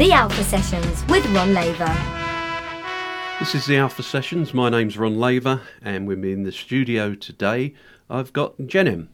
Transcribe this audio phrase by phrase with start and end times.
[0.00, 1.94] The Alpha Sessions with Ron Laver.
[3.38, 4.54] This is the Alpha Sessions.
[4.54, 7.74] My name's Ron Laver, and with me in the studio today,
[8.08, 9.08] I've got Jenem.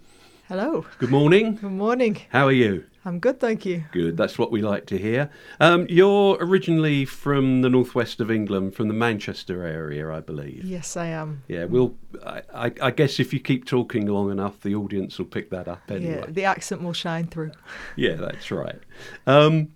[0.46, 0.86] Hello.
[0.98, 1.56] Good morning.
[1.60, 2.20] Good morning.
[2.28, 2.84] How are you?
[3.04, 3.84] I'm good, thank you.
[3.92, 4.16] Good.
[4.16, 5.30] That's what we like to hear.
[5.60, 10.64] Um, you're originally from the northwest of England, from the Manchester area, I believe.
[10.64, 11.44] Yes, I am.
[11.46, 11.66] Yeah.
[11.66, 11.94] Well,
[12.24, 15.68] I, I, I guess if you keep talking long enough, the audience will pick that
[15.68, 16.16] up anyway.
[16.16, 17.52] Yeah, the accent will shine through.
[17.94, 18.80] Yeah, that's right.
[19.28, 19.68] Um,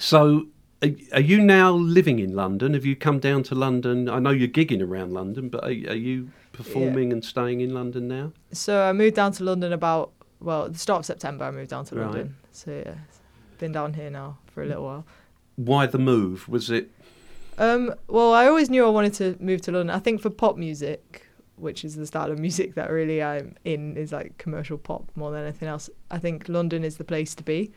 [0.00, 0.46] so,
[0.82, 2.74] are, are you now living in London?
[2.74, 4.08] Have you come down to London?
[4.08, 8.08] I know you're gigging around London, but are, are you performing and staying in London
[8.08, 8.32] now?
[8.52, 11.44] So I moved down to London about well, the start of September.
[11.44, 12.06] I moved down to Right.
[12.06, 12.36] London.
[12.52, 12.94] So yeah,
[13.58, 15.06] been down here now for a little while.
[15.56, 16.48] Why the move?
[16.48, 16.90] Was it?
[17.58, 19.94] Um, well, I always knew I wanted to move to London.
[19.94, 23.96] I think for pop music, which is the style of music that really I'm in,
[23.96, 25.90] is like commercial pop more than anything else.
[26.10, 27.70] I think London is the place to be.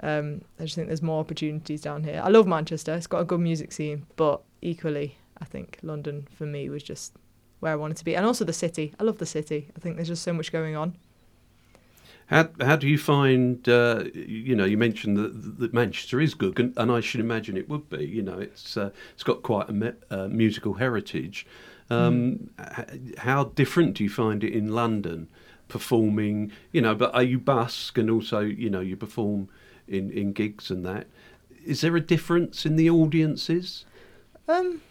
[0.00, 2.20] Um, I just think there's more opportunities down here.
[2.22, 6.46] I love Manchester; it's got a good music scene, but equally, I think London for
[6.46, 7.12] me was just
[7.60, 8.92] where I wanted to be, and also the city.
[9.00, 9.70] I love the city.
[9.76, 10.96] I think there's just so much going on.
[12.26, 13.66] How how do you find?
[13.68, 17.56] Uh, you know, you mentioned that, that Manchester is good, and, and I should imagine
[17.56, 18.04] it would be.
[18.04, 21.46] You know, it's uh, it's got quite a me- uh, musical heritage.
[21.90, 25.28] Um, h- How different do you find it in London
[25.68, 26.50] performing?
[26.72, 29.48] You know, but are you busk and also you know you perform
[29.88, 31.06] in in gigs and that?
[31.64, 33.84] Is there a difference in the audiences?
[34.48, 34.82] Um,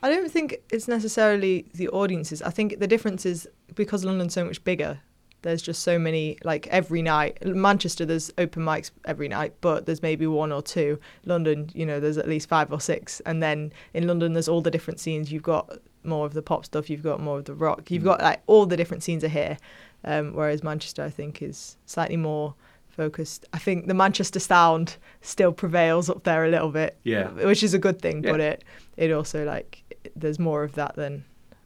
[0.00, 2.42] I don't think it's necessarily the audiences.
[2.42, 5.00] I think the difference is because London's so much bigger.
[5.42, 7.44] There's just so many like every night.
[7.44, 10.98] Manchester, there's open mics every night, but there's maybe one or two.
[11.24, 13.20] London, you know, there's at least five or six.
[13.20, 15.30] And then in London, there's all the different scenes.
[15.30, 16.90] You've got more of the pop stuff.
[16.90, 17.90] You've got more of the rock.
[17.90, 19.58] You've got like all the different scenes are here.
[20.04, 22.54] Um, whereas Manchester, I think, is slightly more
[22.96, 23.44] focused.
[23.52, 27.28] I think the Manchester sound still prevails up there a little bit Yeah.
[27.28, 28.22] which is a good thing.
[28.22, 28.64] But it
[28.96, 29.82] it also like
[30.16, 31.24] there's more of that than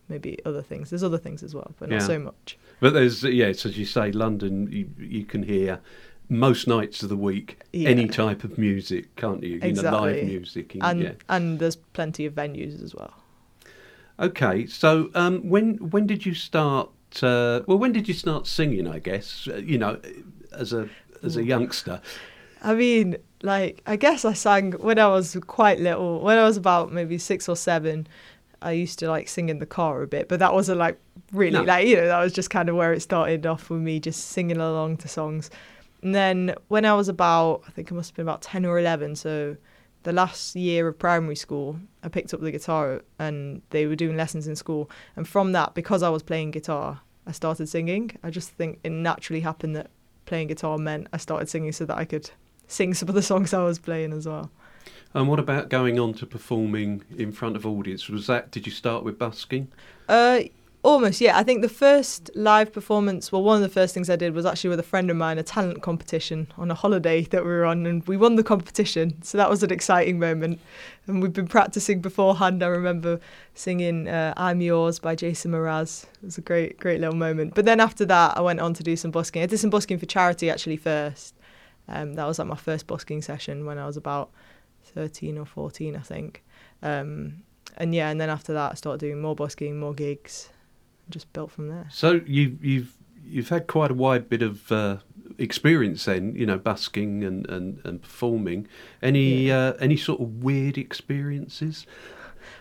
[0.09, 0.91] maybe other things.
[0.91, 2.07] There's other things as well, but not Yeah.
[2.07, 2.59] so much.
[2.81, 4.69] But there's yes, as you say, London.
[4.71, 5.79] You, you can hear
[6.29, 7.89] most nights of the week Yeah.
[7.91, 9.61] any type of music, can't you?
[9.63, 10.75] You know, live music.
[10.75, 11.13] and- And yeah.
[11.29, 13.15] and there's plenty of venues as well.
[14.19, 16.91] Okay, so um, when when did you start?
[17.23, 18.87] Uh, well, when did you start singing?
[18.87, 19.99] I guess uh, you know,
[20.53, 20.89] as a
[21.23, 21.47] as a mm.
[21.47, 22.01] youngster.
[22.63, 26.21] I mean, like I guess I sang when I was quite little.
[26.21, 28.07] When I was about maybe six or seven,
[28.63, 30.99] I used to like sing in the car a bit, but that wasn't like
[31.33, 31.63] really No.
[31.63, 34.31] like you know that was just kind of where it started off with me just
[34.31, 35.51] singing along to songs.
[36.03, 38.79] And then when I was about, I think it must have been about ten or
[38.79, 39.57] eleven, so
[40.03, 44.17] the last year of primary school, I picked up the guitar and they were doing
[44.17, 44.91] lessons in school.
[45.15, 48.13] And from that, because I was playing guitar, I started singing.
[48.23, 49.91] I just think it naturally happened that
[50.31, 52.31] playing guitar meant I started singing so that I could
[52.69, 54.49] sing some of the songs I was playing as well.
[55.13, 58.09] And what about going on to performing in front of audience?
[58.09, 58.53] Was that?
[58.53, 59.67] Did you start with busking?
[60.09, 60.43] Uh,
[60.83, 61.39] almost, yeah.
[61.39, 64.47] I think the first live performance, well, one of the first things I did was
[64.47, 67.65] actually with a friend of mine, a talent competition on a holiday that we were
[67.65, 69.23] on, and we won the competition.
[69.23, 70.61] So that was an exciting moment.
[71.07, 72.63] And we've been practicing beforehand.
[72.63, 73.21] I remember
[73.55, 76.05] singing uh, I'm Yours by Jason Mraz.
[76.05, 77.55] It was a great, great little moment.
[77.55, 79.43] But then after that, I went on to do some busking.
[79.43, 81.35] I did some busking for charity actually first.
[81.89, 84.31] Um, that was like my first busking session when I was about
[84.85, 86.45] 13 or 14, I think.
[86.83, 87.43] Um,
[87.77, 90.51] and yeah, and then after that, I started doing more busking, more gigs,
[91.11, 91.87] just built from there.
[91.91, 92.95] So you you've
[93.25, 94.97] you've had quite a wide bit of uh,
[95.39, 96.35] experience then.
[96.35, 98.67] You know, busking and and, and performing.
[99.03, 101.87] Any uh, any sort of weird experiences?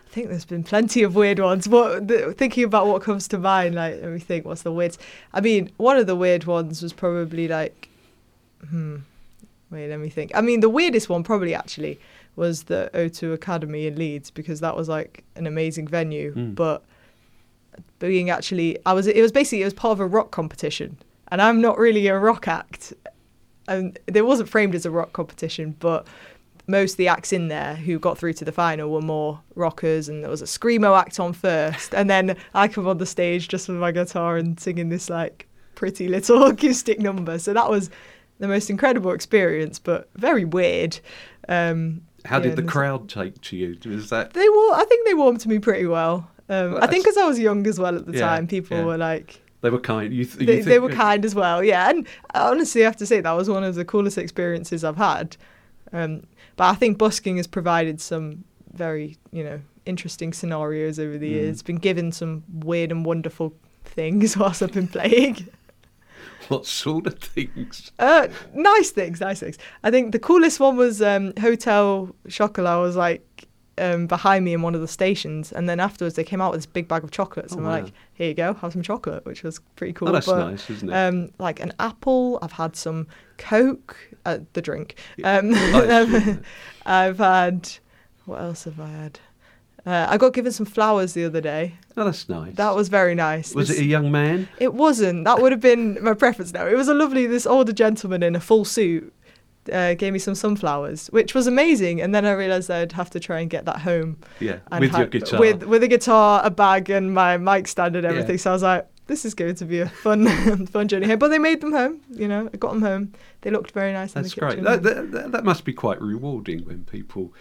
[0.08, 1.70] I think there's been plenty of weird ones.
[1.70, 4.98] What the, thinking about what comes to mind, like let me think, what's the weird?
[5.34, 7.90] I mean, one of the weird ones was probably like,
[8.70, 8.98] hmm,
[9.70, 10.32] wait, let me think.
[10.34, 12.00] I mean, the weirdest one probably actually
[12.36, 16.56] was the O2 Academy in Leeds because that was like an amazing venue, Mm.
[16.56, 16.84] but
[18.00, 20.98] being actually, I was it was basically it was part of a rock competition,
[21.30, 22.94] and I'm not really a rock act,
[23.68, 26.08] and it wasn't framed as a rock competition, but
[26.68, 30.08] most of the acts in there who got through to the final were more rockers,
[30.08, 33.48] and there was a screamo act on first, and then I come on the stage
[33.48, 37.40] just with my guitar and singing this like pretty little acoustic number.
[37.40, 37.90] So that was
[38.40, 41.00] the most incredible experience, but very weird.
[41.48, 43.78] Um, How yeah, did the crowd take to you?
[43.86, 44.74] Was that They were.
[44.74, 46.30] I think they warmed to me pretty well.
[46.50, 48.78] Um, Well, I think because I was young as well at the Yeah, time, people
[48.78, 48.84] yeah.
[48.86, 50.14] were like, they were kind?
[50.14, 51.64] You, th- you they, they were kind as well.
[51.64, 54.98] Yeah, and honestly, I have to say that was one of the coolest experiences I've
[54.98, 55.36] had.
[55.92, 56.24] Um,
[56.56, 58.44] but I think busking has provided some
[58.74, 61.32] very, you know, interesting scenarios over the Mm.
[61.42, 61.62] years.
[61.62, 63.54] Been given some weird and wonderful
[63.84, 65.48] things whilst I've been playing.
[66.48, 67.92] what sort of things?
[68.00, 69.58] Uh, nice things, nice things.
[69.84, 73.48] I think the coolest one was um, Hotel Chocolat I was like
[73.80, 76.60] um, behind me in one of the stations, and then afterwards they came out with
[76.60, 77.82] this big bag of chocolates, Oh, and were wow.
[77.84, 80.10] like, "Here you go, have some chocolate," which was pretty cool.
[80.10, 80.94] oh, that's But, nice, isn't it?
[80.94, 82.40] Um, like an apple.
[82.42, 83.96] I've had some Coke,
[84.26, 84.96] uh, the drink.
[85.24, 86.44] Um, I assume
[86.86, 87.70] I've had
[88.26, 89.20] what else have I had?
[89.86, 91.76] Uh, I got given some flowers the other day.
[91.98, 92.54] oh, that's nice.
[92.56, 93.56] That was very nice.
[93.56, 94.48] Was This- it a young man?
[94.60, 95.24] it wasn't.
[95.24, 96.54] That would have been my preference.
[96.54, 97.26] Now it was a lovely.
[97.26, 99.12] This older gentleman in a full suit
[99.72, 102.02] uh, gave me some sunflowers, which was amazing.
[102.02, 105.08] And then I realised I'd have to try and get that home Yeah, with your
[105.08, 105.40] guitar.
[105.40, 108.10] with with a guitar, a bag, and my mic stand and Yeah.
[108.12, 108.38] everything.
[108.38, 110.28] So I was like, this is going to be a fun
[110.68, 111.18] fun journey here.
[111.18, 112.02] But they made them home.
[112.12, 113.14] You know, I got them home.
[113.42, 114.14] They looked very nice.
[114.14, 114.64] That's in the great.
[114.64, 117.34] That, that, that must be quite rewarding when people,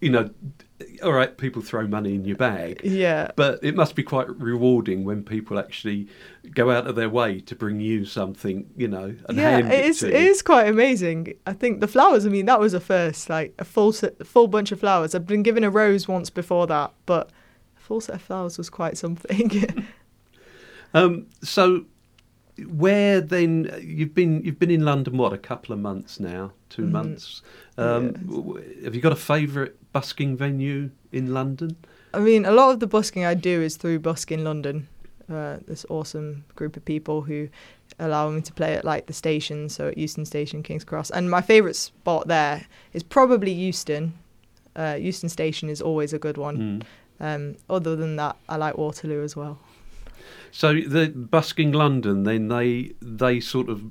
[0.00, 0.30] you know,
[1.02, 3.30] all right, people throw money in your bag, yeah.
[3.36, 6.08] but it must be quite rewarding when people actually
[6.54, 9.84] go out of their way to bring you something, you know, and yeah, it it,
[9.84, 10.02] is.
[10.02, 10.08] you.
[10.08, 11.34] is quite amazing.
[11.46, 12.24] I think the flowers.
[12.24, 13.28] I mean, that was a first.
[13.28, 15.14] Like a full set, full bunch of flowers.
[15.14, 17.30] I've been given a rose once before that, but
[17.76, 19.86] a full set of flowers was quite something.
[20.92, 21.84] Um, so,
[22.66, 24.42] where then you've been?
[24.42, 26.90] You've been in London what a couple of months now, 2 Mhm.
[26.90, 27.42] months.
[27.78, 28.14] Um.
[28.82, 31.76] Have you got a favourite busking venue in London?
[32.12, 34.88] I mean, a lot of the busking I do is through Busking London.
[35.30, 37.48] Uh, this awesome group of people who
[38.00, 41.10] allow me to play at like the stations, so at Euston Station, King's Cross.
[41.10, 44.14] And my favourite spot there is probably Euston.
[44.74, 46.82] Uh, Euston Station is always a good one.
[47.20, 47.24] Mm.
[47.24, 49.58] Um, other than that, I like Waterloo as well.
[50.50, 53.84] So the busking London, then they they sort of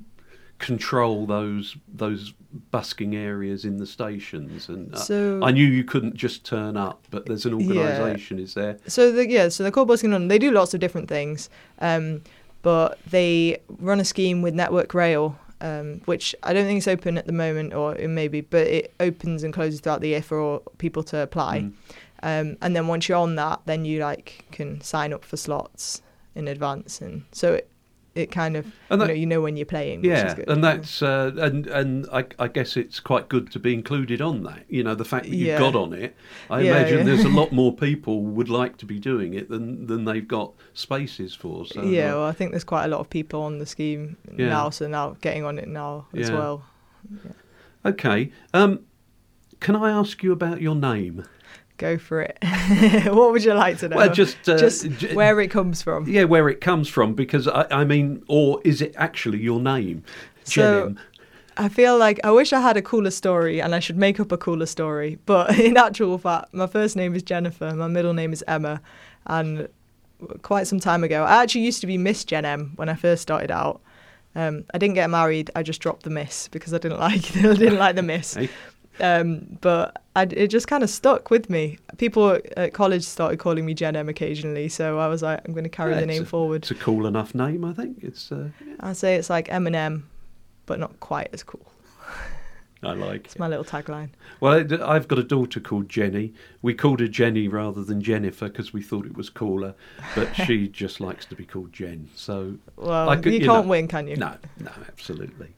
[0.60, 2.32] control those those
[2.70, 7.04] busking areas in the stations, and uh, So I knew you couldn't just turn up,
[7.10, 7.66] but there's an Yeah.
[7.68, 8.76] organisation, is there?
[8.86, 10.28] So the, yeah, so they're called Busking London.
[10.28, 11.48] They do lots of different things,
[11.80, 12.22] um,
[12.62, 17.18] but they run a scheme with Network Rail, um, which I don't think is open
[17.18, 20.22] at the moment, or it may be, but it opens and closes throughout the year
[20.22, 21.60] for people to apply.
[21.60, 21.72] Mm.
[22.22, 26.02] Um, and then once you're on that, then you like can sign up for slots
[26.34, 27.68] in advance, and so it
[28.14, 30.00] it kind of And you know you know when you're playing.
[30.00, 30.48] which is Yeah, good.
[30.48, 34.42] and that's uh, and and I, I guess it's quite good to be included on
[34.42, 34.64] that.
[34.68, 35.58] You know, the fact that you Yeah.
[35.58, 36.16] got on it.
[36.50, 37.04] I Yeah, imagine yeah.
[37.04, 40.52] there's a lot more people would like to be doing it than than they've got
[40.74, 41.66] spaces for.
[41.66, 44.70] So yeah, well, I think there's quite a lot of people on the scheme now,
[44.70, 46.64] so now getting on it now as well.
[47.84, 48.30] okay.
[48.52, 48.80] Um,
[49.60, 51.24] can I ask you about your name?
[51.80, 52.36] Go for it.
[53.06, 53.96] what would you like to know?
[53.96, 54.84] Well, just uh, just
[55.14, 56.06] where it comes from.
[56.06, 60.04] Yeah, where it comes from, because I, I mean, or is it actually your name,
[60.44, 60.94] So-
[61.56, 64.30] I feel like I wish I had a cooler story and I should make up
[64.32, 65.18] a cooler story.
[65.26, 68.82] But in actual fact, my first name is Jennifer, my middle name is Emma,
[69.26, 69.66] and
[70.42, 73.22] quite some time ago, I actually used to be Miss Jen M when I first
[73.22, 73.80] started out.
[74.34, 75.50] Um, I didn't get married.
[75.56, 78.34] I just dropped the Miss because I didn't like I didn't like the Miss.
[78.34, 78.50] Hey.
[79.00, 81.78] Um, but I, it just kind of stuck with me.
[81.98, 85.64] People at college started calling me Jen M occasionally, so I was like, I'm going
[85.64, 86.62] to carry Yeah, the name a- forward.
[86.62, 87.98] It's a cool enough name, I think.
[88.02, 88.48] It's uh,
[88.80, 90.02] I'd say it's like Eminem,
[90.66, 91.66] but not quite as cool.
[92.82, 93.26] I like.
[93.26, 94.08] It's my little tagline.
[94.40, 96.32] Well, I- I've got a daughter called Jenny.
[96.62, 99.74] We called her Jenny rather than Jennifer because we thought it was cooler,
[100.14, 102.08] but she just likes to be called Jen.
[102.14, 104.16] So Well, I could- you you can't know, win, can you?
[104.16, 105.48] no, no, absolutely.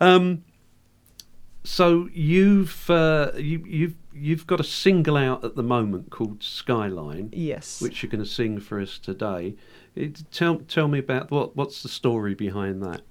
[0.00, 0.44] Um,
[1.66, 7.30] so you've uh, you, you've you've got a single out at the moment called Skyline,
[7.32, 7.82] Yes.
[7.82, 9.54] which you're going to sing for us today.
[9.94, 13.02] It, tell tell me about what what's the story behind that.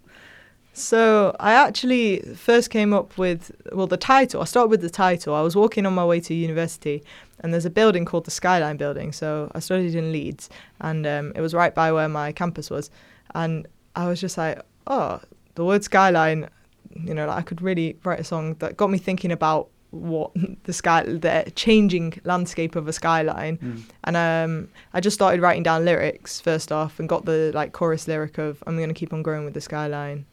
[0.73, 4.41] So I actually first came up with well the title.
[4.41, 5.33] I started with the title.
[5.33, 7.03] I was walking on my way to university,
[7.39, 9.11] and there's a building called the Skyline Building.
[9.11, 10.49] So I studied in Leeds,
[10.81, 12.89] and um, it was right by where my campus was,
[13.33, 15.21] and I was just like, oh,
[15.55, 16.49] the word skyline.
[16.95, 20.31] You know, like I could really write a song that got me thinking about what
[20.63, 23.85] the sky, the changing landscape of a skyline.
[24.03, 28.07] And um, I just started writing down lyrics first off, and got the like chorus
[28.07, 30.25] lyric of "I'm gonna keep on growing with the skyline."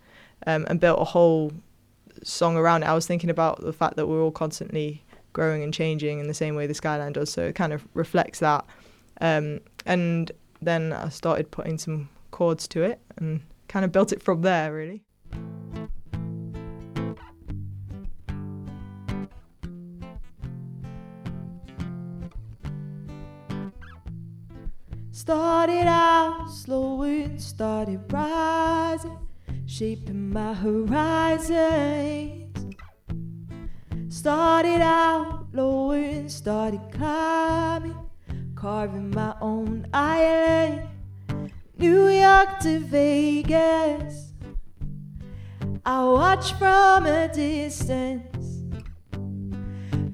[0.47, 1.53] um, and built a whole
[2.23, 2.87] song around it.
[2.87, 6.35] I was thinking about the fact that we're all constantly growing and changing in the
[6.35, 8.65] same way the skyline does, so it kind of reflects that.
[9.21, 14.23] Um, and then I started putting some chords to it and kind of built it
[14.23, 15.03] from there, really.
[25.13, 29.19] Started out slow and started rising
[29.67, 31.57] shaping my horizons.
[34.09, 37.97] Started out low and started climbing,
[38.55, 40.89] carving my own island.
[41.79, 44.33] New York to Vegas,
[45.87, 48.65] I watch from a distance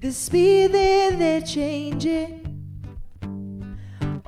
[0.00, 2.38] the speed that they're changing.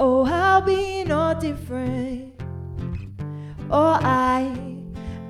[0.02, 2.32] Oh, I'll be no different.
[3.70, 4.50] Oh, I,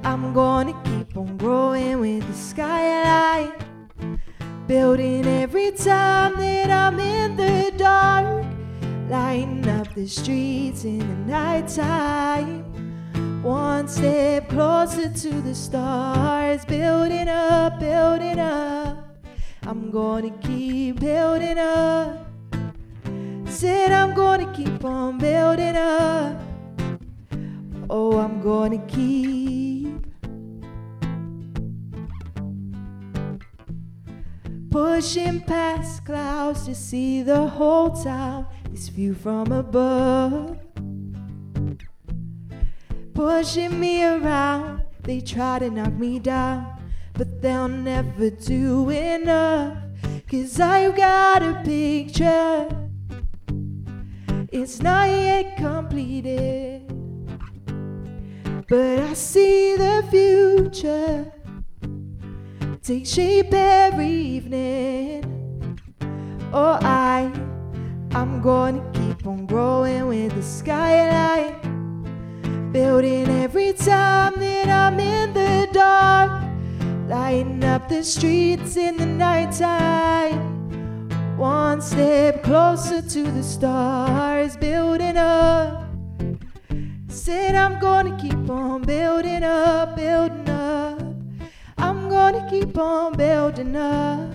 [0.05, 3.51] I'm gonna keep on growing with the skyline,
[4.69, 8.47] building every time that I'm in the dark,
[9.09, 12.63] lighting up the streets in the nighttime.
[13.43, 19.17] One step closer to the stars, building up, building up.
[19.65, 22.30] I'm gonna keep building up.
[23.61, 26.41] Said I'm gonna keep on building up.
[27.91, 30.07] Oh, I'm gonna keep
[34.71, 38.47] pushing past clouds to see the whole town.
[38.71, 40.57] This view from above
[43.13, 44.85] pushing me around.
[45.03, 46.81] They try to knock me down,
[47.13, 49.77] but they'll never do enough.
[50.31, 52.80] Cause I've got a picture,
[54.53, 56.87] it's not yet completed.
[58.69, 61.33] But I see the future
[62.83, 65.79] take shape every evening.
[66.53, 67.31] Oh, I,
[68.13, 71.61] I'm gonna keep on growing with the skyline
[72.73, 76.43] building every time that I'm in the dark,
[77.09, 80.60] lighting up the streets in the nighttime.
[81.41, 85.89] One step closer to the stars, building up.
[87.09, 91.01] Said I'm gonna keep on building up, building up.
[91.79, 94.31] I'm gonna keep on building up.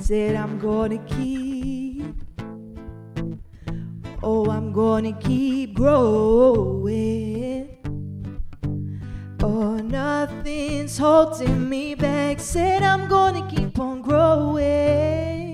[0.00, 2.16] Said I'm gonna keep.
[4.24, 7.68] Oh, I'm gonna keep growing.
[9.40, 12.40] Oh, nothing's holding me back.
[12.40, 15.49] Said I'm gonna keep on growing.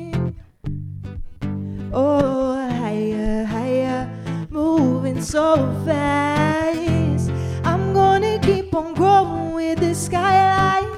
[1.98, 4.06] Oh, higher, higher,
[4.50, 7.30] moving so fast.
[7.64, 10.90] I'm gonna keep on growing with the skyline.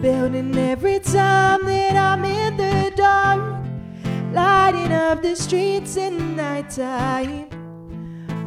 [0.00, 3.42] Building every time that I'm in the dark
[4.32, 7.50] lighting up the streets in nighttime.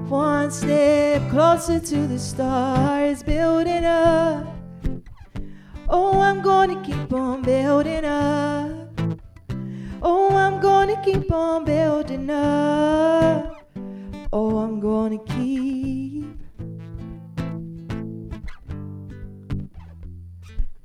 [0.09, 4.55] One step closer to the stars, building up.
[5.87, 8.66] Oh, I'm gonna keep on building up.
[10.09, 13.69] Oh, I'm gonna keep on building up.
[14.31, 16.39] Oh, I'm gonna keep.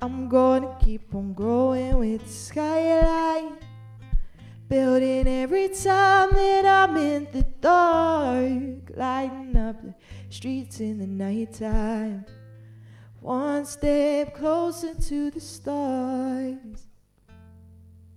[0.01, 3.55] I'm gonna keep on growing with the skyline
[4.67, 9.93] building every time that I'm in the dark, lighting up the
[10.27, 12.25] streets in the nighttime.
[13.21, 16.92] One step closer to the stars.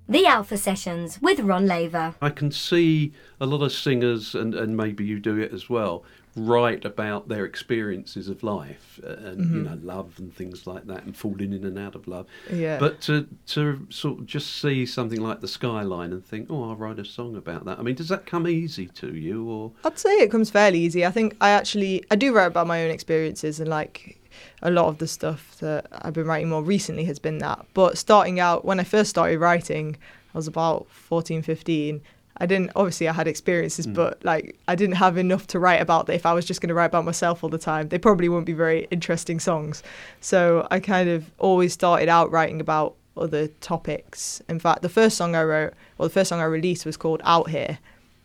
[0.08, 2.14] The Alpha Sessions with Ron Laver.
[2.22, 6.04] I can see a lot of singers, and, and maybe you do it as well,
[6.36, 11.04] write about their experiences of life uh, and you know love and things like that,
[11.04, 12.26] and falling in and out of love.
[12.52, 12.78] Yeah.
[12.78, 16.76] But to to sort of just see something like the skyline and think, oh, I'll
[16.76, 17.78] write a song about that.
[17.78, 21.04] I mean, does that come easy to you, or I'd say it comes fairly easy.
[21.04, 24.20] I think I actually I do write about my own experiences and like
[24.62, 27.66] a lot of the stuff that I've been writing more recently has been that.
[27.74, 29.96] But starting out when I first started writing,
[30.34, 32.00] I was about 14, 15.
[32.38, 33.94] I didn't obviously I had experiences, hmm.
[33.94, 36.68] but like I didn't have enough to write about that if I was just going
[36.68, 37.88] to write about myself all the time.
[37.88, 39.82] They probably wouldn't be very interesting songs.
[40.20, 44.42] So I kind of always started out writing about other topics.
[44.48, 47.22] In fact, the first song I wrote, or the first song I released was called
[47.24, 47.78] Out Here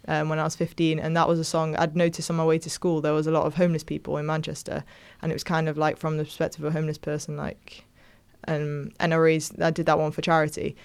[0.07, 2.57] um, when I was 15, and that was a song I'd noticed on my way
[2.59, 3.01] to school.
[3.01, 4.83] There was a lot of homeless people in Manchester,
[5.21, 7.85] and it was kind of like from the perspective of a homeless person, like,
[8.47, 10.75] um, and I did that one for charity.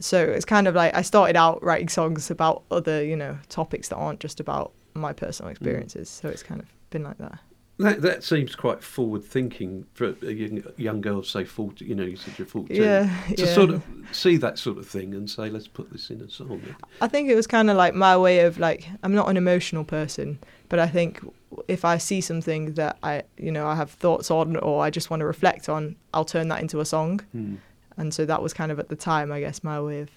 [0.00, 3.88] So it's kind of like I started out writing songs about other, you know, topics
[3.88, 6.10] that aren't just about my personal experiences.
[6.10, 7.38] So it's kind of been like that.
[7.78, 11.84] That that seems quite forward thinking for a young, young girl, say forty.
[11.84, 12.82] You know, you said you're fourteen.
[12.82, 13.54] Yeah, To yeah.
[13.54, 13.82] sort of
[14.12, 16.60] see that sort of thing and say, let's put this in a song.
[17.00, 19.84] I think it was kind of like my way of like I'm not an emotional
[19.84, 21.20] person, but I think
[21.68, 25.10] if I see something that I you know I have thoughts on or I just
[25.10, 27.20] want to reflect on, I'll turn that into a song.
[27.32, 27.56] Hmm.
[27.96, 30.10] And so that was kind of at the time, I guess, my way of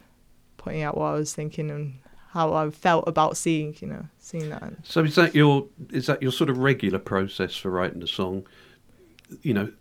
[0.58, 1.96] pointing out what I was thinking and
[2.32, 4.74] how I felt about seeing, you know, seeing that.
[4.84, 8.48] So is that your is that your sort of regular process for writing a song?
[9.42, 9.72] You know,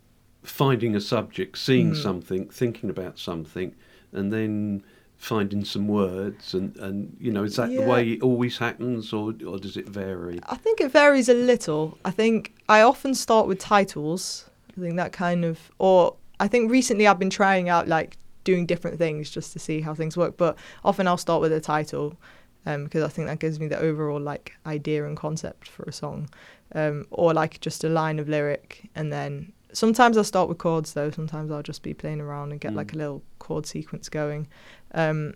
[0.43, 1.95] finding a subject, seeing Mm.
[1.95, 3.73] something, thinking about something,
[4.11, 4.83] and then
[5.17, 9.33] finding some words, and, and you know, is that the way it always happens, or
[9.45, 10.39] or does it vary?
[10.49, 11.97] I think it varies a little.
[12.03, 14.45] I think I often start with titles
[14.77, 18.65] i think that kind of, or I think recently I've been trying out like doing
[18.65, 20.37] different things just to see how things work.
[20.37, 22.17] But often I'll start with a title
[22.65, 25.91] um, because I think that gives me the overall like idea and concept for a
[25.91, 26.29] song,
[26.75, 30.93] um, or like just a line of lyric, and then sometimes I'll start with chords
[30.93, 31.11] though.
[31.11, 32.75] Sometimes I'll just be playing around and get Mm.
[32.75, 34.47] like a little chord sequence going,
[34.93, 35.33] um,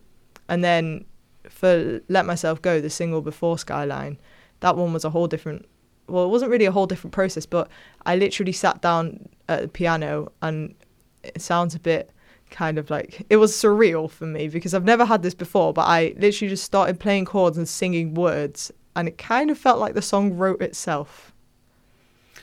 [0.49, 1.05] and then
[1.49, 4.17] for Let Myself Go, the single before Skyline,
[4.61, 5.65] that one was a whole different.
[6.07, 7.67] Well, it wasn't really a whole different process, but
[8.05, 10.75] I literally sat down at the piano and
[11.23, 12.11] it sounds a bit
[12.49, 15.83] kind of like it was surreal for me because I've never had this before, but
[15.83, 19.93] I literally just started playing chords and singing words, and it kind of felt like
[19.93, 21.33] the song wrote itself.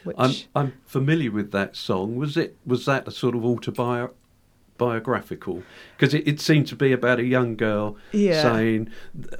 [0.05, 2.17] Which I'm I'm familiar with that song.
[2.17, 5.63] Was it was that a sort of autobiographical?
[5.97, 8.91] Because it, it seemed to be about a young girl yeah, saying,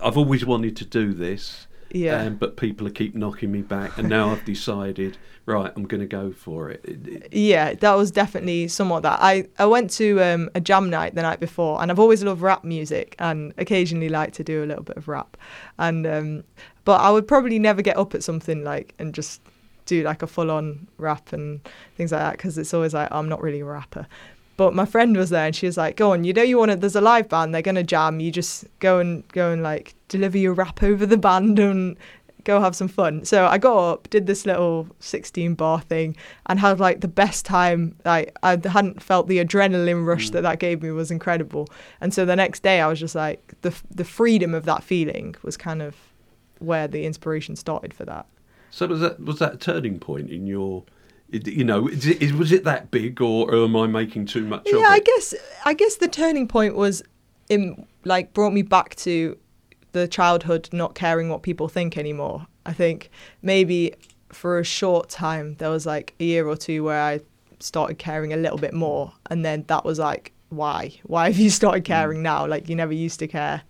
[0.03, 4.09] "I've always wanted to do this, yeah, um, but people keep knocking me back, and
[4.09, 7.75] now I've decided, right, I'm going to go for it." It- it- yeah.
[7.75, 9.19] That was definitely somewhat that.
[9.21, 12.41] I I went to um, a jam night the night before, and I've always loved
[12.43, 15.37] rap music, and occasionally like to do a little bit of rap,
[15.79, 16.45] and um,
[16.85, 19.41] but I would probably never get up at something like and just
[19.87, 21.61] do like a full on rap and
[21.97, 24.07] things like that because it's always like I'm not really a rapper.
[24.57, 26.71] But my friend was there and she was like, "Go on, you know you want
[26.71, 26.77] to.
[26.77, 27.55] There's a live band.
[27.55, 28.21] They're gonna jam.
[28.21, 31.97] You just go and go and like deliver your rap over the band and
[32.45, 36.17] go have some fun." So I got up, did this little 16 bar thing,
[36.47, 37.97] and had like the best time.
[38.05, 40.33] Like I hadn't felt the adrenaline rush Mm.
[40.33, 41.67] that that gave me was incredible.
[42.01, 45.35] And so the next day I was just like the the freedom of that feeling
[45.43, 45.97] was kind of
[46.59, 48.27] where the inspiration started for that.
[48.71, 50.85] So was that was that a turning point in your?
[51.33, 54.79] You know, is was it that big, or, or am I making too much of
[54.79, 55.05] yeah, I it?
[55.07, 55.35] guess
[55.65, 57.03] I guess the turning point was
[57.49, 59.39] in like brought me back to
[59.93, 62.47] the childhood not caring what people think anymore.
[62.67, 63.11] I think
[63.41, 63.95] maybe
[64.31, 67.21] for a short time there was like a year or two where I
[67.61, 70.93] started caring a little bit more and then that was like why?
[71.05, 71.93] Why have you started hmm.
[71.93, 72.47] caring now?
[72.47, 73.63] Like you never used to care.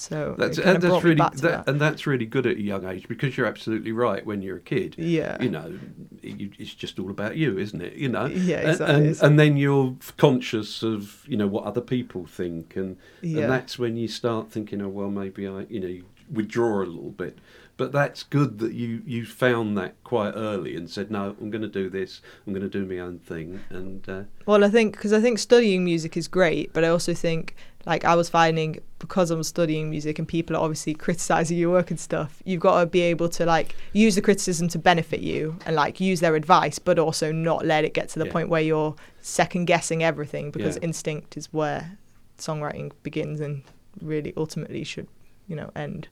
[0.00, 0.34] So.
[0.38, 1.68] That's and that's really that, that.
[1.68, 4.24] and that's really good at a young age because you're absolutely right.
[4.24, 5.40] When you're a kid, Yeah.
[5.42, 5.78] you know,
[6.22, 7.94] you, it's just all about you, isn't it?
[7.96, 8.94] You know, Yeah, And- exactly.
[8.96, 13.42] And, It's- and then you're conscious of you know what other people think, and Yeah.
[13.42, 16.86] and that's when you start thinking, oh well, maybe I, you know, you withdraw a
[16.86, 17.38] little bit.
[17.80, 21.62] But that's good that you you found that quite early and said, no, I'm going
[21.62, 22.20] to do this.
[22.46, 25.38] I'm going to do my own thing, and uh, Well, I think because I think
[25.38, 29.88] studying music is great, but I also think like I was finding because I'm studying
[29.88, 32.42] music and people are obviously criticizing your work and stuff.
[32.44, 36.00] You've got to be able to like use the criticism to benefit you and like
[36.00, 38.32] use their advice, but also not let it get to the Yeah.
[38.32, 40.82] point where you're second guessing everything because Yeah.
[40.88, 41.96] instinct is where
[42.36, 43.62] songwriting begins and
[44.02, 45.06] really ultimately should
[45.48, 46.08] you know end.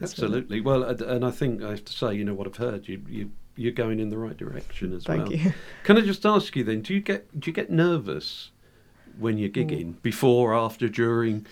[0.00, 0.60] So- absolutely.
[0.60, 3.30] Well, and I think I have to say, you know, what I've heard, you you
[3.56, 5.32] you're going in the right direction as Thank well.
[5.32, 5.52] you.
[5.84, 6.82] Can I just ask you then?
[6.82, 8.50] Do you get do you get nervous
[9.18, 11.46] when you're gigging before, after, during?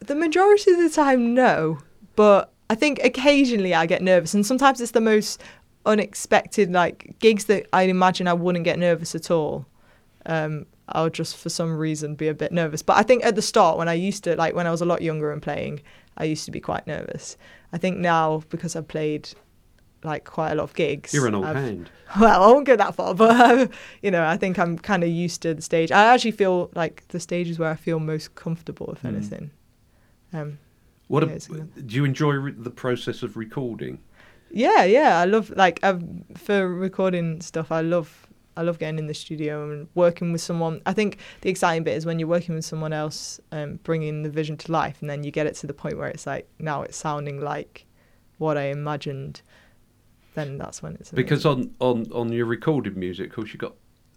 [0.00, 1.78] The majority of the time, no.
[2.14, 5.42] But I think occasionally I get nervous, and sometimes it's the most
[5.86, 9.66] unexpected, like gigs that I imagine I wouldn't get nervous at all.
[10.26, 12.82] Um, I'll just for some reason be a bit nervous.
[12.82, 14.86] But I think at the start, when I used to, like when I was a
[14.86, 15.80] lot younger and playing,
[16.16, 17.36] I used to be quite nervous.
[17.72, 19.30] I think now because I've played
[20.04, 21.12] like quite a lot of gigs.
[21.12, 21.90] You're an old I've- hand.
[22.20, 23.68] well, I won't go that far, but um,
[24.02, 25.90] you know, I think I'm kind of used to the stage.
[25.92, 29.08] I actually feel like the stage is where I feel most comfortable, if Mm.
[29.08, 29.50] anything.
[30.32, 30.58] Um,
[31.08, 31.86] What Yeah, ab- it's good.
[31.86, 33.98] do you enjoy re- the process of recording?
[34.50, 35.80] yeah, yeah, I love like
[36.36, 37.70] for recording stuff.
[37.72, 38.27] I love
[38.58, 40.82] I love getting in the studio and working with someone.
[40.84, 44.30] I think the exciting bit is when you're working with someone else, um, bringing the
[44.30, 46.82] vision to life, and then you get it to the point where it's like now
[46.82, 47.86] it's sounding like
[48.38, 49.42] what I imagined.
[50.34, 51.74] Then that's when it's Because amazing.
[51.80, 53.74] on, on, on your recorded music, of course, you got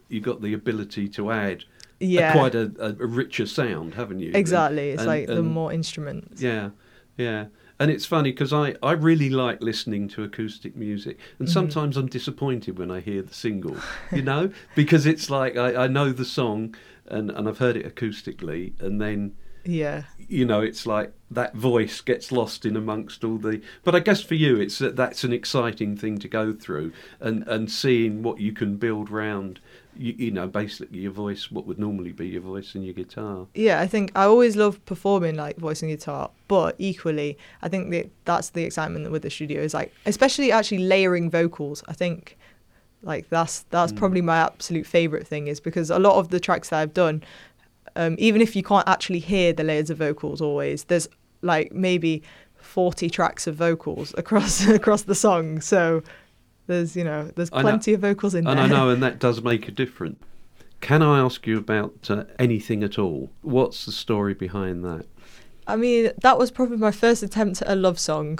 [0.10, 1.64] you got the ability to add
[2.02, 4.32] a- quite a, a, richer sound, haven't you?
[4.34, 4.90] exactly.
[4.90, 6.42] It's and- like the more instruments.
[6.42, 6.72] Yeah,
[7.18, 7.46] yeah.
[7.80, 11.52] And it's funny because I, I really like listening to acoustic music, and Mhm.
[11.52, 13.76] sometimes I'm disappointed when I hear the single,
[14.12, 16.76] you know, because it's like I, I know the song
[17.08, 19.34] and, and I've heard it acoustically, and then
[19.66, 20.04] Yeah.
[20.30, 23.62] you know it's like that voice gets lost in amongst all the.
[23.84, 27.44] But I guess for you, it's that that's an exciting thing to go through, and
[27.48, 29.60] and seeing what you can build round,
[30.02, 33.48] you, you know, basically your voice, what would normally be your voice and your guitar.
[33.54, 37.92] Yeah, I think I always love performing like voice and guitar, but equally, I think
[37.92, 41.84] that that's the excitement with the studio is like, especially actually layering vocals.
[41.88, 42.38] I think
[43.04, 43.98] like that's that's Mm.
[43.98, 47.24] probably my absolute favorite thing is because a lot of the tracks that I've done,
[47.96, 51.08] um, even if you can't actually hear the layers of vocals always, there's
[51.42, 52.22] like maybe
[52.56, 55.62] forty tracks of vocals across across the song.
[55.62, 56.04] So
[56.68, 58.66] there's you know there's plenty of vocals in And there.
[58.66, 60.20] And I know, and that does make a difference.
[60.80, 63.30] Can I ask you about uh, anything at all?
[63.42, 65.06] What's the story behind that?
[65.68, 68.40] I mean, that was probably my first attempt at a love song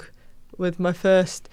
[0.58, 1.48] with my first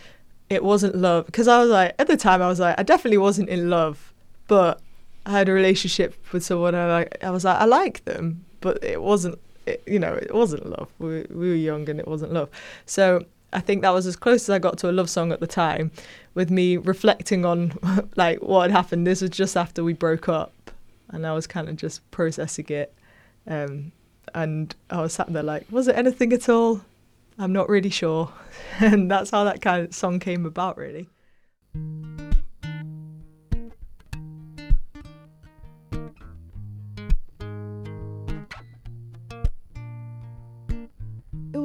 [0.50, 3.20] it wasn't love because I was like at the time I was like I definitely
[3.20, 4.14] wasn't in love,
[4.48, 4.82] but
[5.26, 8.46] I had a relationship with someone and I like I was like I like them,
[8.62, 10.90] but it wasn't it, you know it wasn't love.
[10.98, 12.50] We we were young and it wasn't love.
[12.86, 15.40] So I think that was as close as I got to a love song at
[15.40, 15.92] the time,
[16.34, 17.74] with me reflecting on
[18.16, 19.08] like what had happened.
[19.08, 20.72] This was just after we broke up,
[21.10, 22.94] and I was kind of just processing it.
[23.48, 23.92] Um,
[24.36, 26.82] and I was sat there like, was it anything at all?
[27.40, 28.32] I'm not really sure.
[28.80, 31.10] and that's how that kind of song came about, really.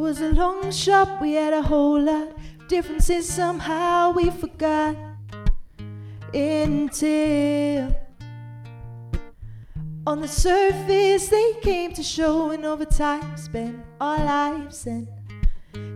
[0.04, 2.28] Was a long shot, we had a whole lot.
[2.68, 4.94] Differences somehow we forgot.
[6.34, 7.96] Until
[10.06, 15.08] on the surface they came to show and over time spent our lives in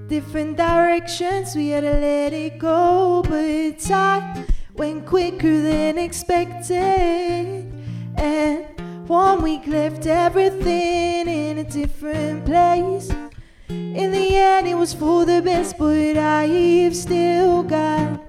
[0.07, 1.55] different directions.
[1.55, 7.71] We had to let it go but time went quicker than expected.
[8.17, 8.65] And
[9.07, 13.11] one week left everything in a different place
[14.79, 18.21] was for the best, but I've still got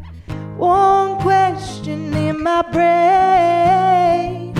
[0.57, 4.55] one question in my brain.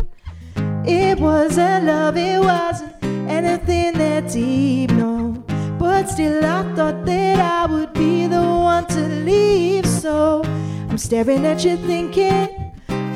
[0.85, 5.43] It wasn't love, it wasn't anything that deep, no.
[5.79, 9.87] But still, I thought that I would be the one to leave.
[9.87, 10.43] So
[10.89, 12.49] I'm staring at you, thinking,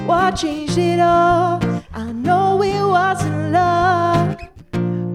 [0.07, 1.61] what changed it all?
[1.93, 4.35] I know it wasn't love.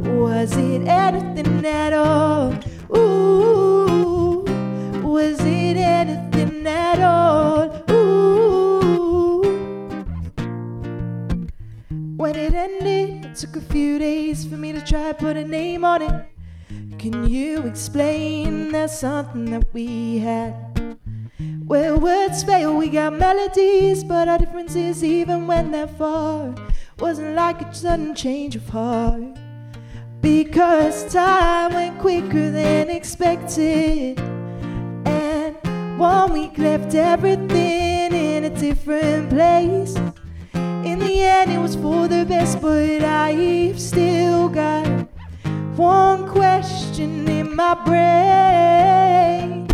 [0.07, 2.55] Was it anything at all?
[2.97, 4.45] Ooh,
[5.03, 7.85] was it anything at all?
[7.91, 9.43] Ooh.
[12.17, 15.85] When it ended, it took a few days for me to try put a name
[15.85, 16.27] on it.
[16.99, 20.55] Can you explain there's something that we had?
[21.67, 26.55] Where words fail, we got melodies, but our differences, even when they're far,
[26.99, 29.39] wasn't like a sudden change of heart.
[30.21, 34.19] Because time went quicker than expected.
[35.07, 35.57] And
[35.99, 39.97] one week left everything in a different place.
[40.55, 44.87] In the end, it was for the best, but I've still got
[45.77, 49.69] one question in my brain.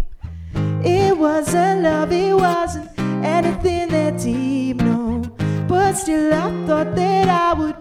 [0.84, 2.90] It wasn't love, it wasn't
[3.24, 5.22] anything that deep, no.
[5.66, 7.73] But still, I thought that I would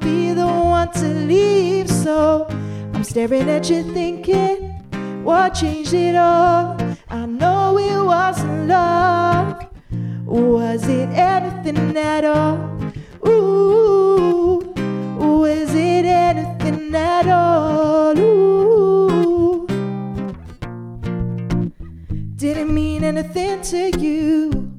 [0.94, 1.90] to leave.
[1.90, 2.46] So
[2.94, 4.72] I'm staring at you, thinking,
[5.24, 6.78] what changed it all?
[7.10, 9.68] I know it wasn't love.
[10.26, 12.58] Was it anything at all?
[13.28, 14.74] Ooh,
[15.18, 18.18] was it anything at all?
[18.18, 19.68] Ooh,
[22.36, 24.72] didn't mean anything to you.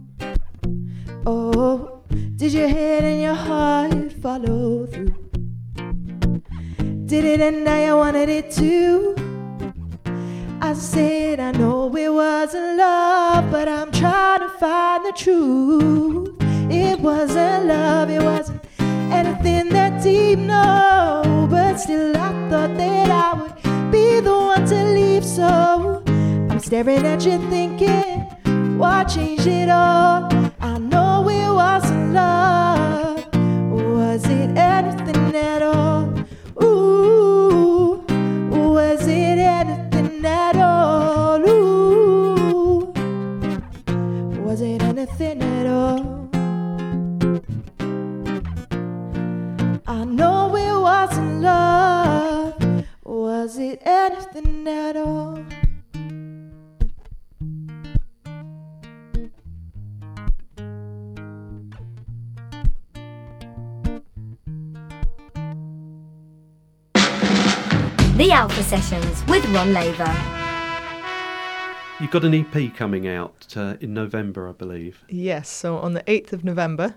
[1.24, 2.02] Oh,
[2.36, 5.23] did your head and your heart follow through?
[7.06, 9.14] Did it and I wanted it too.
[10.62, 16.34] I said I know it wasn't love, but I'm trying to find the truth.
[16.70, 21.46] It wasn't love, it wasn't anything that deep, no.
[21.50, 27.04] But still, I thought that I would be the one to leave, so I'm staring
[27.04, 30.30] at you, thinking, why change it all?
[30.58, 33.26] I know it wasn't love.
[33.74, 35.93] Was it anything at all?
[53.84, 55.38] Anything at all?
[68.16, 70.14] The Alpha Sessions with Ron Laver.
[72.00, 75.04] You've got an EP coming out uh, in November, I believe.
[75.08, 76.94] Yes, so on the 8th of November,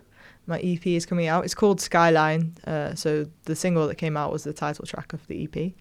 [0.48, 1.46] my EP is coming out.
[1.46, 2.56] It's called Skyline.
[2.66, 5.74] Uh, so the single that came out was the title track of the EP.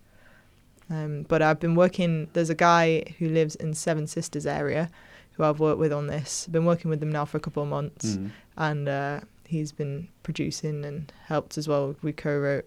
[0.89, 4.91] Um, but I've been working, there's a guy who lives in Seven Sisters area
[5.33, 6.45] who I've worked with on this.
[6.47, 8.17] I've been working with him now for a couple of months.
[8.17, 8.31] Mm.
[8.57, 11.97] And uh, he's been producing and helped as well.
[12.03, 12.67] We co wrote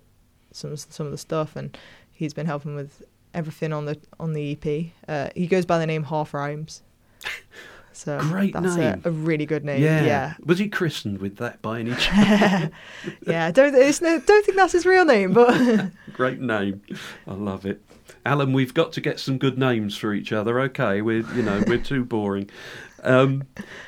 [0.51, 1.77] some, some of the stuff and
[2.12, 3.01] he's been helping with
[3.34, 4.91] everything on the on the EP.
[5.08, 6.82] Uh, he goes by the name Half Rhymes.
[7.91, 9.01] So Great that's name.
[9.03, 9.84] A, a really good name.
[9.84, 10.05] Yeah.
[10.05, 10.34] Yeah.
[10.45, 12.71] Was he christened with that by any chance?
[13.27, 13.51] Yeah.
[13.51, 16.82] Don't no, don't think that's his real name, but Great name.
[17.27, 17.82] I love it.
[18.26, 20.60] Alan, we've got to get some good names for each other.
[20.62, 22.50] Okay, we're you know we're too boring.
[23.04, 23.43] Um,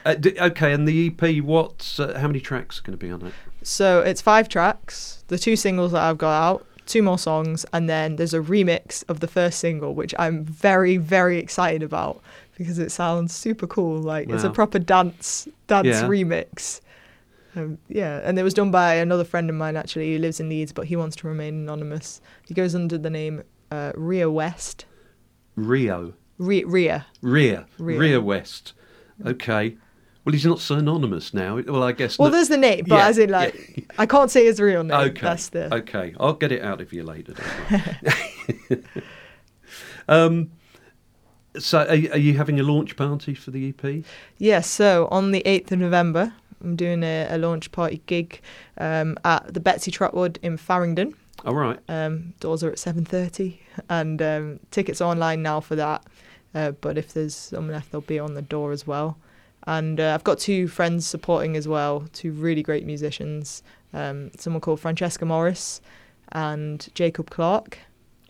[0.06, 3.12] uh, d- okay, and the EP, what's uh, how many tracks are going to be
[3.12, 3.34] on it?
[3.64, 5.24] so it's five tracks.
[5.28, 9.04] The two singles that I've got out, two more songs, and then there's a remix
[9.10, 12.22] of the first single, which I'm very very excited about
[12.58, 14.00] because it sounds super cool.
[14.02, 16.04] Like it's a proper dance dance Yeah.
[16.04, 16.80] remix.
[17.54, 20.48] Um, yeah, and it was done by another friend of mine actually who lives in
[20.48, 22.22] Leeds, but he wants to remain anonymous.
[22.48, 24.86] He goes under the name uh, Ria West.
[25.56, 27.66] Rio, Ria, Ria.
[27.78, 28.74] Ria, West.
[29.26, 29.78] Okay.
[30.24, 31.60] Well, he's not synonymous now.
[31.66, 32.20] Well, I guess.
[32.20, 34.84] Well, not- there's the name, but Yeah, as in like I can't say his real
[34.84, 34.98] name.
[34.98, 35.22] Okay.
[35.22, 37.34] That's the Okay, I'll get it out of you later.
[40.08, 40.52] um,
[41.58, 44.06] so, are, are you having a launch party for the EP?
[44.38, 48.42] Yeah, so on the 8th of November, I'm doing a, a launch party gig
[48.78, 51.16] um, at the Betsey Trotwood in Farringdon.
[51.46, 51.80] All right.
[51.88, 53.58] Um, doors are at 7.30
[53.90, 56.06] and um, tickets are online now for that.
[56.54, 59.18] Uh, but if there's some left, they'll be on the door as well.
[59.68, 63.64] And uh, I've got two friends supporting as well, two really great musicians.
[63.94, 65.82] Um, someone called Francesca Morris
[66.32, 67.78] and Jacob Clark.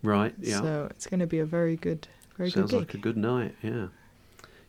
[0.03, 0.33] Right.
[0.39, 0.61] Yeah.
[0.61, 3.55] So it's going to be a very good, very Sounds good like a good night.
[3.61, 3.87] Yeah.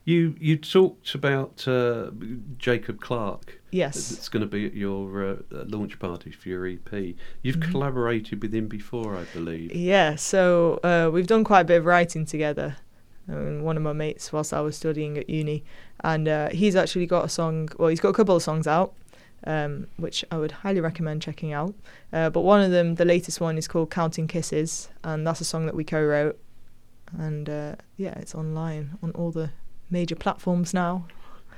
[0.04, 2.10] You you talked about uh,
[2.58, 3.60] Jacob Clark.
[3.70, 4.10] yes.
[4.10, 7.14] It's going to be at your uh, uh, launch party for your EP.
[7.42, 7.70] You've Mhm.
[7.70, 9.74] collaborated with him before, I believe.
[9.74, 12.76] Yeah, so uh, we've done quite a bit of writing together.
[13.28, 15.62] Um, one of my mates whilst I was studying at uni,
[16.02, 17.68] and uh, he's actually got a song.
[17.78, 18.94] Well, he's got a couple of songs out,
[19.46, 21.74] um, which I would highly recommend checking out.
[22.12, 25.44] Uh, but one of them, the latest one, is called "Counting Kisses," and that's a
[25.44, 26.36] song that we co-wrote.
[27.16, 29.50] And uh, yeah, it's online on all the
[29.92, 31.06] major platforms now.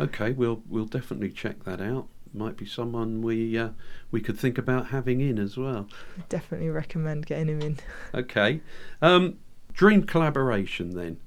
[0.01, 2.09] Okay, we'll we'll definitely check that out.
[2.35, 3.71] Might be someone we uh,
[4.11, 5.89] we could think about having in as well.
[6.29, 7.79] Definitely recommend getting him in.
[8.15, 8.61] Okay,
[9.01, 9.39] um,
[9.73, 11.19] dream collaboration then.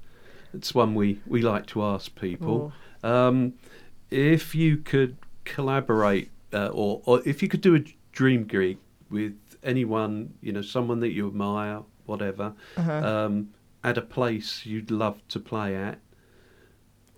[0.54, 2.72] It's one we, we like to ask people.
[3.02, 3.54] Or- Um,
[4.10, 8.78] if you could collaborate, uh, or or if you could do a dream gig
[9.10, 12.92] with anyone, you know, someone that you admire, whatever, uh-huh.
[12.92, 13.50] um,
[13.84, 15.98] at a place you'd love to play at,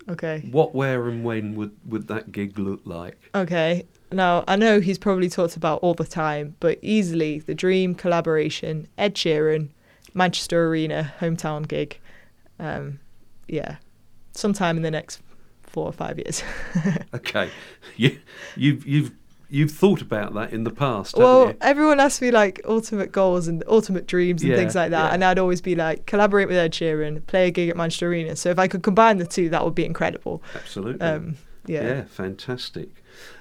[0.09, 0.47] okay.
[0.51, 3.17] what, where, and when would would that gig look like?
[3.35, 3.85] Okay.
[4.11, 8.87] Now, I know he's probably talked about all the time, but easily the dream collaboration,
[8.97, 9.69] Ed Sheeran,
[10.13, 11.97] Manchester Arena, hometown gig.
[12.59, 12.99] Um,
[13.47, 13.77] yeah,
[14.33, 15.21] sometime in the next
[15.63, 16.43] four or five years.
[17.13, 17.49] Okay,
[17.97, 18.19] you
[18.55, 19.11] you've you've
[19.51, 21.57] you've thought about that in the past, well, you?
[21.61, 25.13] everyone asks me like ultimate goals and ultimate dreams and Yeah, things like that, yeah.
[25.13, 28.35] and I'd always be like collaborate with Ed Sheeran, play a gig at Manchester Arena.
[28.35, 30.41] So if I could combine the two, that would be incredible.
[30.55, 31.01] Absolutely.
[31.01, 31.35] Um,
[31.67, 31.83] yeah.
[31.83, 32.89] yeah, fantastic.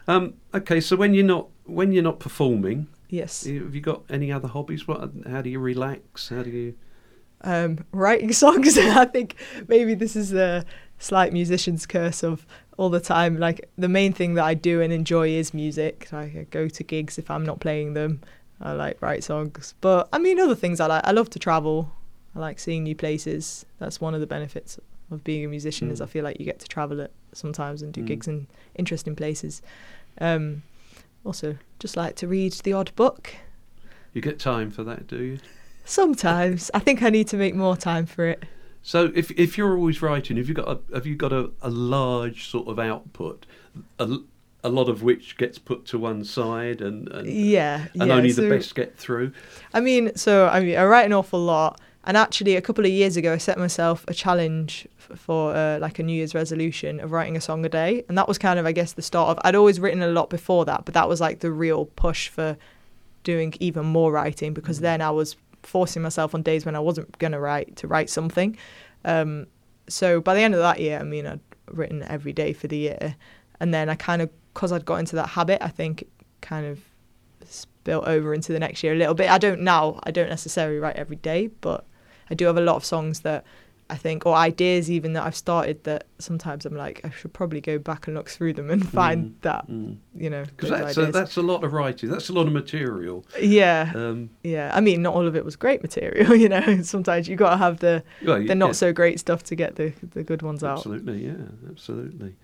[0.08, 3.44] Um, okay, so when you're not when you're not performing, Yes.
[3.46, 4.86] have you got any other hobbies?
[4.88, 5.10] What?
[5.28, 6.28] How do you relax?
[6.28, 6.74] How do you?
[7.42, 8.76] um, writing songs.
[8.76, 9.36] I think
[9.68, 10.64] maybe this is a
[11.00, 13.38] slight musician's curse of all the time.
[13.38, 16.08] Like the main thing that I do and enjoy is music.
[16.12, 18.20] Like I go to gigs if I'm not playing them.
[18.60, 21.02] I like write songs, but I mean other things I like.
[21.04, 21.90] I love to travel.
[22.36, 23.66] I like seeing new places.
[23.78, 24.78] That's one of the benefits
[25.10, 26.04] of being a musician is Mm.
[26.04, 28.06] I feel like you get to travel it sometimes and do Mm.
[28.06, 29.62] gigs in interesting places.
[30.20, 30.62] Um,
[31.24, 33.34] also, just like to read the odd book.
[34.12, 35.38] You get time for that, do you?
[35.84, 38.44] Sometimes I think I need to make more time for it.
[38.82, 41.70] So if if you're always writing, have you got a, have you got a, a
[41.70, 43.44] large sort of output,
[43.98, 48.14] a lot of which gets put to one side and and, Yeah, and yeah.
[48.14, 49.32] only so- the best get through?
[49.74, 52.90] I mean, so I mean, I write an awful lot, and actually, a couple of
[52.90, 57.12] years ago, I set myself a challenge for uh, like a New Year's resolution of
[57.12, 59.38] writing a song a day, and that was kind of, I guess, the start of.
[59.44, 62.56] I'd always written a lot before that, but that was like the real push for
[63.24, 64.82] doing even more writing because Mm.
[64.82, 68.56] then I was forcing myself on days when I wasn't gonna write to write something.
[69.04, 69.46] Um,
[69.88, 72.76] so by the end of that year, I mean, I'd written every day for the
[72.76, 73.16] year,
[73.60, 76.04] and then I kind of, because I'd got into that habit, I think,
[76.40, 76.80] kind of
[77.44, 79.30] spilt over into the next year a little bit.
[79.30, 80.00] I don't now.
[80.04, 81.84] I don't necessarily write every day, but
[82.30, 83.44] I do have a lot of songs that
[83.90, 87.60] I think, or ideas even that I've started that sometimes I'm like, I should probably
[87.60, 89.96] go back and look through them and find Mm, that, mm.
[90.14, 92.08] you know, Because that's a, that's a lot of writing.
[92.08, 93.24] That's a lot of material.
[93.40, 94.70] yeah, Um, yeah.
[94.74, 96.82] I mean, not all of it was great material, you know.
[96.82, 99.76] Sometimes you've got to have the well, the yeah, not so great stuff to get
[99.76, 100.78] the the good ones out.
[100.78, 101.34] Absolutely, yeah,
[101.68, 102.36] absolutely.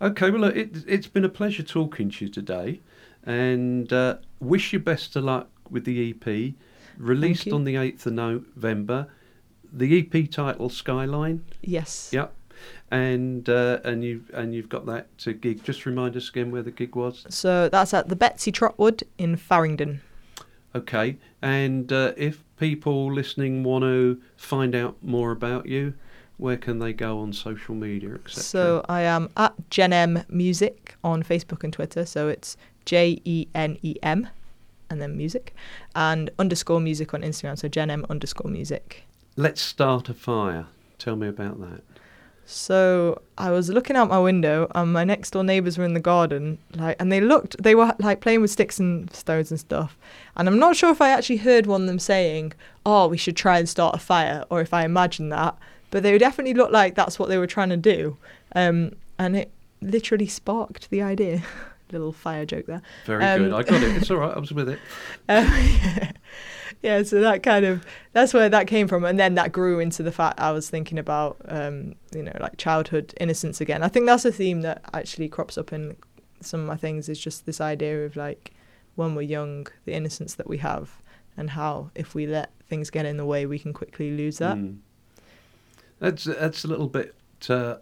[0.00, 2.80] Okay, well, look, it, it's been a pleasure talking to you today,
[3.24, 6.54] and uh, wish you best of luck with the EP,
[6.98, 9.08] released on the eighth of November.
[9.72, 11.44] The EP title Skyline.
[11.62, 12.10] Yes.
[12.12, 12.34] Yep.
[12.90, 15.64] and uh, and you and you've got that uh, gig.
[15.64, 17.24] Just remind us again where the gig was.
[17.28, 20.00] So that's at the Betsey Trotwood in Farringdon.
[20.74, 25.92] Okay, and uh, if people listening want to find out more about you,
[26.38, 28.42] where can they go on social media, etc.?
[28.42, 32.06] So I am at Jenem Music on Facebook and Twitter.
[32.06, 34.28] So it's J E N E M
[34.90, 35.54] and then music
[35.94, 37.58] and underscore music on Instagram.
[37.58, 39.04] So Jenem underscore music.
[39.36, 40.66] Let's start a fire.
[40.98, 41.82] Tell me about that.
[42.44, 46.00] So I was looking out my window, and my next door neighbours were in the
[46.00, 49.96] garden, like, and they looked, they were like playing with sticks and stones and stuff.
[50.36, 52.52] And I'm not sure if I actually heard one of them saying,
[52.84, 55.56] "Oh, we should try and start a fire," or if I imagined that.
[55.90, 58.16] But they definitely looked like that's what they were trying to do,
[58.54, 61.42] um, and it literally sparked the idea.
[61.92, 62.80] Little fire joke there.
[63.04, 63.52] Very Um, good.
[63.52, 63.96] I got it.
[63.98, 64.34] It's all right.
[64.34, 64.78] I was with it.
[65.28, 66.12] Um, yeah,
[66.82, 70.12] so that kind of that's where that came from, and then that grew into the
[70.12, 73.82] fact I was thinking about, um, you know, like childhood innocence again.
[73.82, 75.96] I think that's a theme that actually crops up in
[76.40, 77.08] some of my things.
[77.08, 78.52] Is just this idea of like
[78.96, 81.02] when we're young, the innocence that we have,
[81.36, 84.56] and how if we let things get in the way, we can quickly lose that.
[84.56, 84.78] Mm.
[86.00, 87.14] That's that's a little bit
[87.48, 87.76] uh,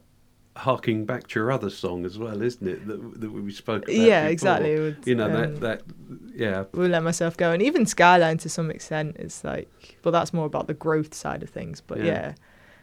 [0.57, 2.87] harking back to your other song as well, isn't it?
[2.87, 3.95] That that we spoke about.
[3.95, 4.33] Yeah, before.
[4.33, 4.79] exactly.
[4.81, 5.83] With, You know um, that that
[6.35, 6.65] yeah.
[6.73, 7.53] will let myself go.
[7.53, 9.69] And even Skyline to some extent is like,
[10.05, 11.81] well, that's more about the growth side of things.
[11.81, 12.05] But Yeah.
[12.05, 12.35] yeah.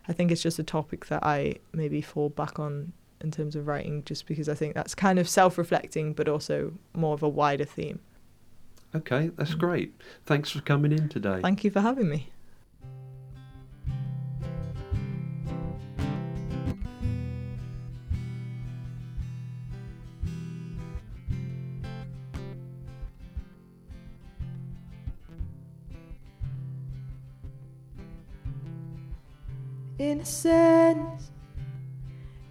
[0.08, 3.68] I think it's just a topic that I maybe fall back on in terms of
[3.68, 7.30] writing, just because I think that's kind of self reflecting, but also more of a
[7.30, 8.00] wider theme.
[8.96, 9.94] Okay, that's great.
[10.26, 11.42] Thanks for coming in today.
[11.42, 12.30] Thank you for having me.
[30.00, 31.32] Innocence,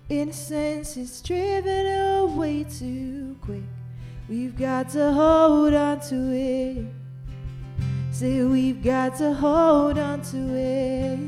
[0.08, 3.62] innocence is driven away too quick.
[4.28, 6.86] We've got to hold on to it.
[8.10, 11.20] Say we've got to hold on to it.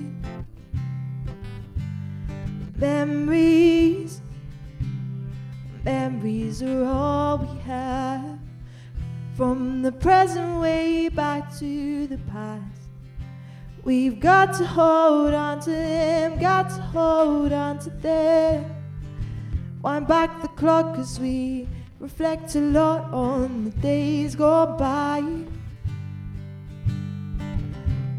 [2.77, 4.21] Memories,
[5.85, 8.41] memories are all we have.
[9.37, 12.78] From the present way back to the past.
[13.89, 18.67] We've got to hold on to them, got to hold on to them.
[19.81, 21.67] Wind back the clock cause we
[21.99, 25.21] reflect a lot on the days gone by.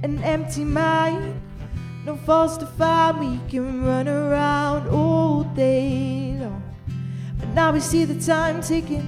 [0.02, 1.40] An empty mind,
[2.04, 6.64] no faults to find, we can run around all day long.
[7.38, 9.08] But now we see the time ticking,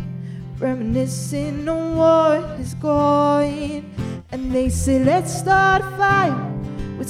[0.60, 3.96] reminiscing on what is going.
[4.30, 6.51] And they say, let's start a fire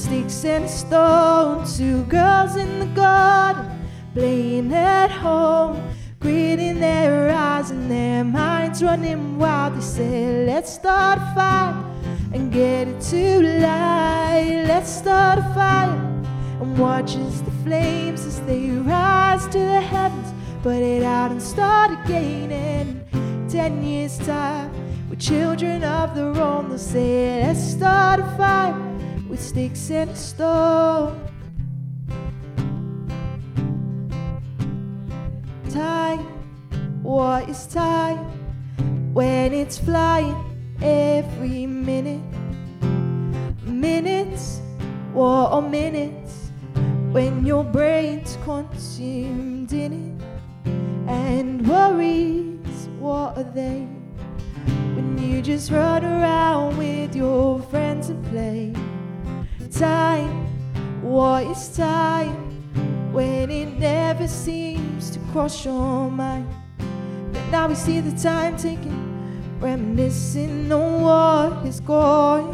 [0.01, 1.77] sticks and stones.
[1.77, 3.65] Two girls in the garden
[4.13, 5.79] playing at home,
[6.19, 9.75] gritting their eyes and their minds running wild.
[9.75, 11.75] They say, let's start a fire
[12.33, 14.65] and get it to light.
[14.67, 15.93] Let's start a fire
[16.61, 20.33] and watch as the flames as they rise to the heavens.
[20.63, 22.51] Put it out and start again.
[22.51, 24.71] In ten years' time,
[25.09, 26.69] we're children of the wrong.
[26.69, 28.90] They'll say, let's start a fire
[29.31, 31.17] with sticks and stone.
[35.69, 36.19] Time,
[37.01, 38.17] what is time
[39.13, 40.35] when it's flying
[40.81, 42.21] every minute?
[43.63, 44.59] Minutes,
[45.13, 46.51] what are minutes
[47.13, 50.69] when your brain's consumed in it?
[51.09, 53.87] And worries, what are they?
[54.93, 58.80] When you just run around with your friends and play.
[59.81, 60.45] Time,
[61.01, 62.35] what is time
[63.11, 66.47] when it never seems to cross your mind?
[67.33, 72.53] But now we see the time ticking, reminiscing on what is going.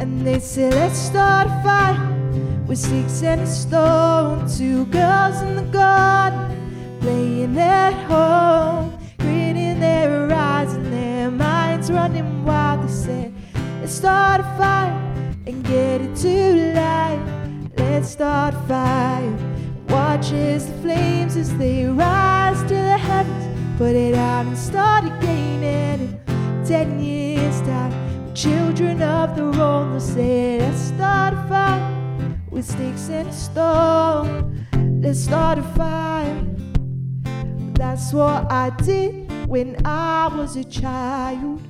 [0.00, 4.48] And they say, let's start a fire with sticks and a stone.
[4.48, 12.44] Two girls in the garden playing at home, gritting their eyes and their minds running
[12.44, 12.82] wild.
[12.82, 13.32] They say,
[13.80, 15.01] let's start a fire
[15.46, 17.20] and get it to light.
[17.76, 19.36] Let's start fire.
[19.88, 23.78] Watch as the flames as they rise to the heavens.
[23.78, 25.62] Put it out and start again.
[25.62, 27.92] And in ten years' time,
[28.34, 29.90] children of the wrong.
[29.90, 34.66] They'll say, let's start a fire with sticks and a stone.
[35.02, 36.46] Let's start a fire.
[37.74, 41.60] That's what I did when I was a child.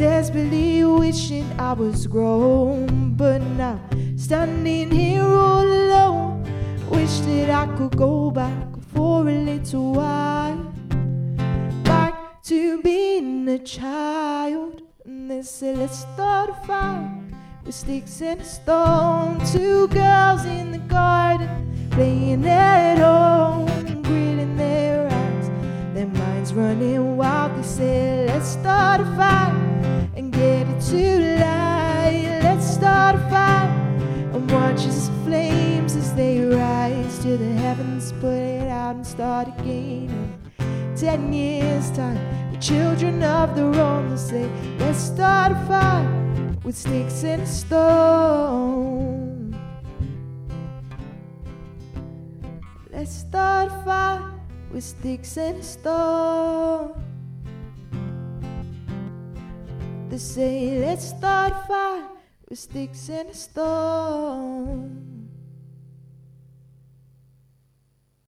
[0.00, 3.78] Desperately wishing I was grown, but now
[4.16, 6.42] standing here all alone.
[6.88, 10.72] Wish that I could go back for a little while.
[11.84, 14.80] Back to being a child.
[15.04, 17.06] And they say, let's start a fire
[17.62, 19.38] with sticks and a stone.
[19.52, 23.66] Two girls in the garden playing at home,
[24.00, 25.50] gritting their eyes,
[25.92, 27.54] their minds running wild.
[27.54, 29.69] They say, let's start a fire
[30.40, 31.04] get it to
[31.44, 32.40] light.
[32.42, 33.68] Let's start a fire
[34.34, 39.48] and watch as flames as they rise to the heavens, put it out and start
[39.48, 40.08] again.
[40.58, 42.18] In ten years' time,
[42.52, 46.08] the children of the Rome will say, let's start a fire
[46.64, 47.94] with sticks and stone.
[52.90, 54.22] Let's start a fire
[54.72, 57.09] with sticks and stone.
[60.10, 62.08] They say, let's start a fire
[62.48, 65.09] with sticks and stone.